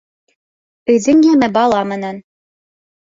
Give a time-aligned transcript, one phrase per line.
[0.95, 2.21] Өйҙөң йәме бала менән.